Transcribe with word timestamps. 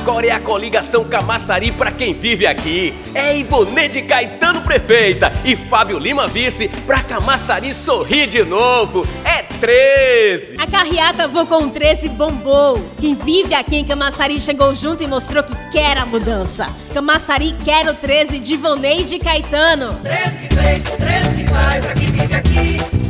Agora 0.00 0.26
é 0.26 0.30
a 0.30 0.40
coligação 0.40 1.04
Camaçari 1.04 1.70
pra 1.70 1.90
quem 1.90 2.12
vive 2.12 2.46
aqui. 2.46 2.94
É 3.14 3.36
Ivonede 3.36 4.02
Caetano 4.02 4.62
prefeita 4.62 5.32
e 5.44 5.54
Fábio 5.54 5.98
Lima 5.98 6.26
vice 6.26 6.68
pra 6.86 7.00
Camaçari 7.00 7.72
sorrir 7.72 8.26
de 8.26 8.42
novo. 8.42 9.06
É 9.24 9.42
13. 9.42 10.56
A 10.58 10.66
carreata 10.66 11.28
Vou 11.28 11.46
com 11.46 11.68
13 11.68 12.08
bombou. 12.08 12.84
Quem 13.00 13.14
vive 13.14 13.54
aqui 13.54 13.76
em 13.76 13.84
Camaçari 13.84 14.40
chegou 14.40 14.74
junto 14.74 15.04
e 15.04 15.06
mostrou 15.06 15.44
que 15.44 15.54
quer 15.70 15.96
a 15.98 16.06
mudança. 16.06 16.66
Camaçari 16.92 17.54
quer 17.64 17.88
o 17.88 17.94
13 17.94 18.40
de 18.40 18.54
Ivoneide 18.54 19.18
Caetano. 19.20 19.94
13 20.02 20.38
que 20.40 20.54
fez, 20.54 20.82
13 20.82 21.34
que 21.34 21.50
faz 21.50 21.84
pra 21.84 21.94
quem 21.94 22.06
vive 22.06 22.34
aqui. 22.34 23.01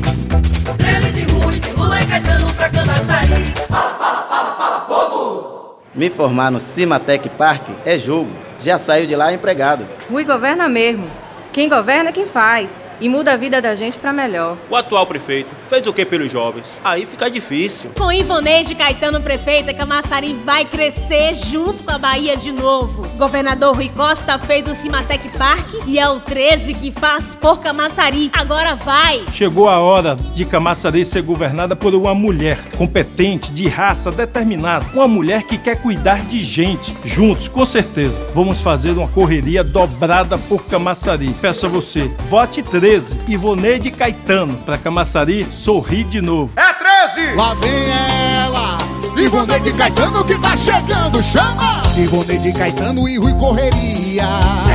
Me 5.94 6.08
formar 6.08 6.50
no 6.50 6.58
Cimatec 6.58 7.28
Park 7.30 7.68
é 7.84 7.98
jogo. 7.98 8.30
Já 8.62 8.78
saiu 8.78 9.06
de 9.06 9.14
lá 9.14 9.32
empregado. 9.32 9.86
Rui 10.10 10.24
governa 10.24 10.66
mesmo. 10.66 11.10
Quem 11.52 11.68
governa 11.68 12.08
é 12.08 12.12
quem 12.12 12.26
faz 12.26 12.70
e 13.02 13.08
muda 13.08 13.32
a 13.32 13.36
vida 13.36 13.60
da 13.60 13.74
gente 13.74 13.98
para 13.98 14.12
melhor. 14.12 14.56
O 14.70 14.76
atual 14.76 15.04
prefeito 15.04 15.52
fez 15.68 15.84
o 15.84 15.92
que 15.92 16.06
pelos 16.06 16.30
jovens? 16.30 16.78
Aí 16.84 17.04
fica 17.04 17.28
difícil. 17.28 17.90
Com 17.98 18.12
Ivoneide 18.12 18.76
Caetano 18.76 19.20
prefeita, 19.20 19.74
Camaçari 19.74 20.34
vai 20.44 20.64
crescer 20.64 21.34
junto 21.34 21.82
com 21.82 21.90
a 21.90 21.98
Bahia 21.98 22.36
de 22.36 22.52
novo. 22.52 23.02
Governador 23.18 23.74
Rui 23.74 23.88
Costa 23.88 24.38
fez 24.38 24.68
o 24.68 24.74
Cimatec 24.74 25.36
Park 25.36 25.66
e 25.84 25.98
é 25.98 26.08
o 26.08 26.20
13 26.20 26.74
que 26.74 26.92
faz 26.92 27.34
por 27.34 27.58
Camaçari. 27.60 28.30
Agora 28.32 28.76
vai! 28.76 29.24
Chegou 29.32 29.68
a 29.68 29.80
hora 29.80 30.14
de 30.14 30.44
Camaçari 30.44 31.04
ser 31.04 31.22
governada 31.22 31.74
por 31.74 31.94
uma 31.96 32.14
mulher 32.14 32.58
competente, 32.76 33.52
de 33.52 33.66
raça, 33.66 34.12
determinada. 34.12 34.86
Uma 34.94 35.08
mulher 35.08 35.42
que 35.42 35.58
quer 35.58 35.82
cuidar 35.82 36.20
de 36.26 36.40
gente. 36.40 36.94
Juntos, 37.04 37.48
com 37.48 37.66
certeza, 37.66 38.20
vamos 38.32 38.60
fazer 38.60 38.92
uma 38.92 39.08
correria 39.08 39.64
dobrada 39.64 40.38
por 40.38 40.64
Camaçari. 40.66 41.34
Peço 41.40 41.66
a 41.66 41.68
você, 41.68 42.08
vote 42.30 42.62
13 42.62 42.91
13, 42.92 43.16
Ivoneide 43.26 43.90
Caetano, 43.90 44.58
para 44.66 44.76
Camaçari 44.76 45.46
sorrir 45.50 46.04
de 46.04 46.20
novo. 46.20 46.52
É 46.56 46.74
13! 46.74 47.34
Lá 47.36 47.54
vem 47.54 47.70
ela, 47.90 48.76
Ivoneide 49.16 49.72
Caetano 49.72 50.22
que 50.22 50.38
tá 50.38 50.54
chegando, 50.54 51.22
chama! 51.22 51.80
Ivoneide 51.96 52.52
Caetano 52.52 53.08
e 53.08 53.16
Rui 53.16 53.32
Correria. 53.34 54.24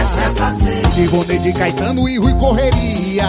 Essa 0.01 0.21
é 0.21 0.29
pra 0.31 0.51
ser. 0.51 0.81
Ivoneide 0.97 1.53
Caetano 1.53 2.09
e 2.09 2.17
Rui 2.17 2.33
Correria. 2.35 3.23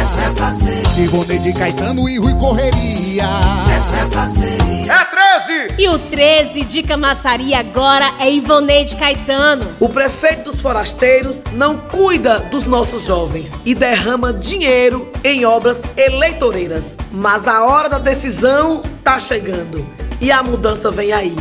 Essa 0.00 0.20
é 0.22 0.30
pra 0.30 0.50
ser. 0.50 0.82
Ivoneide 0.98 1.52
Caetano 1.52 2.08
e 2.08 2.18
Rui 2.18 2.34
Correria. 2.34 3.28
Essa 3.76 3.96
é 3.96 4.04
pra 4.06 4.26
ser. 4.26 4.88
É 4.88 5.04
13! 5.42 5.74
E 5.78 5.88
o 5.88 5.98
13 5.98 6.62
de 6.64 6.82
Camaçari 6.82 7.54
agora 7.54 8.14
é 8.20 8.30
Ivoneide 8.30 8.96
Caetano. 8.96 9.74
O 9.80 9.88
prefeito 9.88 10.50
dos 10.50 10.60
forasteiros 10.60 11.42
não 11.52 11.76
cuida 11.76 12.38
dos 12.38 12.64
nossos 12.64 13.06
jovens 13.06 13.52
e 13.64 13.74
derrama 13.74 14.32
dinheiro 14.32 15.10
em 15.24 15.44
obras 15.44 15.80
eleitoreiras. 15.96 16.96
Mas 17.10 17.48
a 17.48 17.64
hora 17.64 17.88
da 17.88 17.98
decisão 17.98 18.82
tá 19.02 19.18
chegando 19.18 19.84
e 20.20 20.30
a 20.30 20.42
mudança 20.42 20.90
vem 20.90 21.12
aí. 21.12 21.34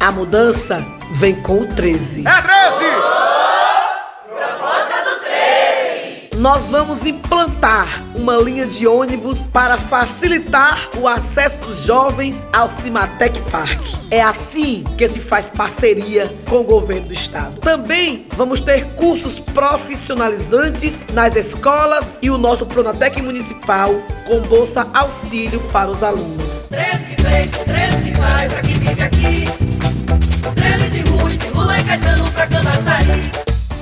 A 0.00 0.10
mudança 0.10 0.84
vem 1.12 1.34
com 1.34 1.60
o 1.60 1.66
13. 1.66 2.26
É 2.26 2.42
13! 2.42 3.53
Nós 6.44 6.68
vamos 6.68 7.06
implantar 7.06 7.88
uma 8.14 8.36
linha 8.36 8.66
de 8.66 8.86
ônibus 8.86 9.46
para 9.46 9.78
facilitar 9.78 10.90
o 10.98 11.08
acesso 11.08 11.58
dos 11.60 11.86
jovens 11.86 12.46
ao 12.52 12.68
Cimatec 12.68 13.40
Park. 13.50 13.80
É 14.10 14.20
assim 14.20 14.84
que 14.98 15.08
se 15.08 15.20
faz 15.20 15.46
parceria 15.46 16.30
com 16.46 16.56
o 16.56 16.62
governo 16.62 17.08
do 17.08 17.14
estado. 17.14 17.58
Também 17.62 18.26
vamos 18.36 18.60
ter 18.60 18.84
cursos 18.88 19.40
profissionalizantes 19.40 20.92
nas 21.14 21.34
escolas 21.34 22.18
e 22.20 22.28
o 22.28 22.36
nosso 22.36 22.66
Pronatec 22.66 23.22
Municipal 23.22 23.94
com 24.26 24.40
bolsa 24.40 24.86
auxílio 24.92 25.60
para 25.72 25.90
os 25.90 26.02
alunos. 26.02 26.68
13 26.68 27.06
que 27.06 27.22
fez, 27.22 27.50
13 27.52 28.02
que 28.02 28.14
faz 28.18 28.52
quem 28.60 28.78
vive 28.80 29.02
aqui. 29.02 29.63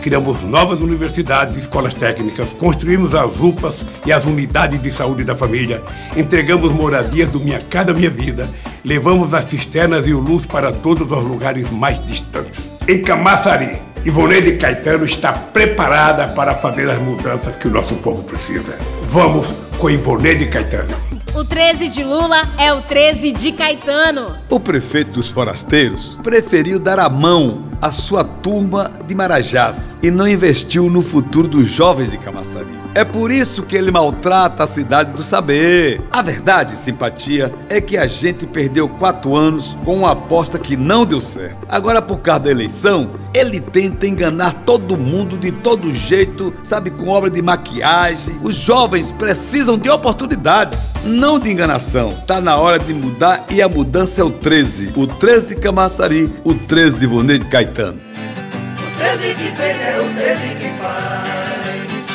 Criamos 0.03 0.43
novas 0.43 0.81
universidades 0.81 1.57
e 1.57 1.61
escolas 1.61 1.95
técnicas, 1.95 2.49
construímos 2.59 3.15
as 3.15 3.39
UPAs 3.39 3.85
e 4.05 4.13
as 4.13 4.25
unidades 4.25 4.83
de 4.83 4.91
saúde 4.91 5.23
da 5.23 5.37
família, 5.37 5.81
entregamos 6.17 6.73
moradias 6.73 7.29
do 7.29 7.39
Minha 7.39 7.61
Casa 7.61 7.95
Minha 7.95 8.11
Vida, 8.11 8.51
levamos 8.85 9.33
as 9.33 9.45
cisternas 9.45 10.05
e 10.09 10.13
o 10.13 10.19
luz 10.19 10.45
para 10.45 10.73
todos 10.73 11.11
os 11.11 11.23
lugares 11.23 11.71
mais 11.71 12.05
distantes. 12.05 12.61
Em 12.89 13.01
Camaçari, 13.01 13.81
Ivoneide 14.05 14.57
Caetano 14.57 15.05
está 15.05 15.33
preparada 15.33 16.27
para 16.27 16.53
fazer 16.53 16.91
as 16.91 16.99
mudanças 16.99 17.55
que 17.55 17.69
o 17.69 17.71
nosso 17.71 17.95
povo 17.95 18.25
precisa. 18.25 18.77
Vamos 19.05 19.47
com 19.79 19.89
Ivoneide 19.89 20.47
Caetano. 20.47 20.97
O 21.33 21.45
13 21.45 21.89
de 21.89 22.03
Lula 22.03 22.43
é 22.59 22.73
o 22.73 22.83
13 22.83 23.31
de 23.31 23.53
Caetano. 23.53 24.35
O 24.51 24.59
prefeito 24.59 25.13
dos 25.13 25.29
forasteiros 25.29 26.19
preferiu 26.25 26.81
dar 26.81 26.99
a 26.99 27.09
mão 27.09 27.72
à 27.83 27.91
sua 27.91 28.23
turma 28.23 28.93
de 29.09 29.13
Marajás 29.13 29.99
e 30.01 30.09
não 30.09 30.29
investiu 30.29 30.89
no 30.89 31.03
futuro 31.03 31.49
dos 31.49 31.67
jovens 31.67 32.13
de 32.13 32.17
Camaçari. 32.17 32.71
É 32.95 33.05
por 33.05 33.33
isso 33.33 33.63
que 33.63 33.75
ele 33.75 33.91
maltrata 33.91 34.63
a 34.63 34.67
cidade 34.67 35.13
do 35.13 35.25
saber. 35.25 36.01
A 36.11 36.23
verdade, 36.23 36.77
simpatia, 36.77 37.53
é 37.69 37.81
que 37.81 37.97
a 37.97 38.07
gente 38.07 38.47
perdeu 38.47 38.89
quatro 38.89 39.35
anos 39.35 39.77
com 39.83 39.97
uma 39.97 40.13
aposta 40.13 40.59
que 40.59 40.77
não 40.77 41.05
deu 41.05 41.21
certo. 41.21 41.67
Agora, 41.69 42.01
por 42.03 42.19
causa 42.19 42.41
da 42.41 42.51
eleição, 42.51 43.11
ele 43.35 43.59
tenta 43.61 44.07
enganar 44.07 44.53
todo 44.67 44.99
mundo 44.99 45.39
de 45.39 45.51
todo 45.51 45.93
jeito, 45.93 46.53
sabe, 46.63 46.91
com 46.91 47.09
obra 47.09 47.31
de 47.31 47.41
maquiagem. 47.41 48.39
Os 48.43 48.55
jovens 48.55 49.11
precisam 49.11 49.79
de 49.79 49.89
oportunidades, 49.89 50.93
não 51.03 51.39
de 51.39 51.51
enganação. 51.51 52.15
Tá 52.27 52.43
na 52.43 52.59
hora 52.59 52.79
de 52.79 52.93
mudar 52.93 53.47
e 53.51 53.63
a 53.63 53.69
mudança 53.69 54.21
é 54.21 54.25
o 54.25 54.31
13. 54.31 54.93
O 54.95 55.07
13 55.07 55.47
de 55.47 55.55
Camaçari, 55.57 56.31
o 56.45 56.55
13 56.55 56.99
de 56.99 57.05
Ivoneide 57.05 57.47
Caetano. 57.47 57.72
O 57.73 58.99
13 58.99 59.35
que 59.35 59.51
fez 59.57 59.83
é 59.83 59.99
o 59.99 60.15
13 60.15 60.57
que 60.57 60.69
faz. 60.79 62.09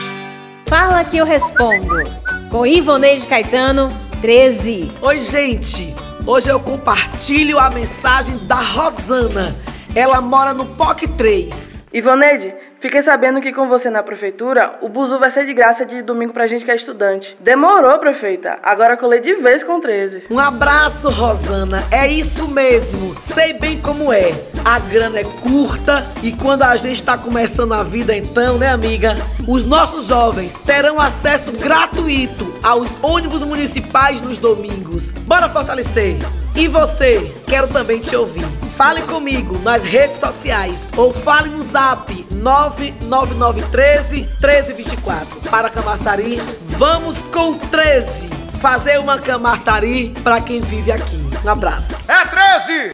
Fala 0.69 1.03
que 1.03 1.18
eu 1.18 1.25
respondo. 1.25 2.03
Com 2.51 2.63
Ivoneide 2.63 3.25
Caetano, 3.25 3.90
13. 4.22 4.91
Oi, 5.01 5.19
gente! 5.19 5.96
Hoje 6.28 6.50
eu 6.50 6.59
compartilho 6.59 7.57
a 7.57 7.72
mensagem 7.72 8.38
da 8.46 8.57
Rosana. 8.62 9.56
Ela 9.96 10.22
mora 10.22 10.53
no 10.53 10.63
POC 10.63 11.07
3. 11.07 11.90
Ivoneide, 11.91 12.53
fiquei 12.79 13.01
sabendo 13.01 13.41
que 13.41 13.53
com 13.53 13.67
você 13.67 13.89
na 13.89 14.03
prefeitura, 14.03 14.77
o 14.81 14.89
buzu 14.89 15.19
vai 15.19 15.29
ser 15.29 15.45
de 15.45 15.53
graça 15.53 15.85
de 15.85 16.01
domingo 16.01 16.33
pra 16.33 16.47
gente 16.47 16.65
que 16.65 16.71
é 16.71 16.75
estudante. 16.75 17.38
Demorou, 17.39 17.97
prefeita. 17.99 18.57
Agora 18.63 18.97
colei 18.97 19.19
de 19.19 19.35
vez 19.35 19.63
com 19.63 19.79
13. 19.79 20.23
Um 20.29 20.39
abraço, 20.39 21.09
Rosana. 21.09 21.83
É 21.91 22.07
isso 22.07 22.49
mesmo. 22.49 23.16
Sei 23.21 23.53
bem 23.53 23.79
como 23.79 24.11
é. 24.11 24.31
A 24.66 24.79
grana 24.79 25.19
é 25.19 25.23
curta 25.23 26.05
e 26.21 26.31
quando 26.31 26.63
a 26.63 26.75
gente 26.75 26.95
está 26.95 27.17
começando 27.17 27.73
a 27.73 27.83
vida, 27.83 28.16
então, 28.16 28.57
né, 28.57 28.69
amiga? 28.69 29.16
Os 29.47 29.63
nossos 29.63 30.07
jovens 30.07 30.53
terão 30.66 30.99
acesso 30.99 31.51
gratuito 31.57 32.45
aos 32.63 32.91
ônibus 33.03 33.43
municipais 33.43 34.19
nos 34.21 34.37
domingos. 34.37 35.11
Bora 35.25 35.47
fortalecer! 35.47 36.17
E 36.57 36.68
você? 36.68 37.31
Quero 37.45 37.68
também 37.68 38.00
te 38.00 38.16
ouvir. 38.16 38.44
Fale 38.75 39.03
comigo 39.03 39.59
nas 39.59 39.84
redes 39.84 40.19
sociais 40.19 40.88
ou 40.97 41.13
fale 41.13 41.50
no 41.50 41.62
zap 41.62 42.12
99913 42.34 44.28
1324. 44.41 45.50
Para 45.51 45.69
Camaçari, 45.69 46.41
vamos 46.69 47.22
com 47.31 47.59
13. 47.59 48.28
Fazer 48.59 49.00
uma 49.00 49.19
Camaçari 49.19 50.09
para 50.23 50.41
quem 50.41 50.59
vive 50.59 50.91
aqui. 50.91 51.22
Um 51.46 51.50
abraço. 51.50 51.94
É 52.07 52.25
13! 52.25 52.85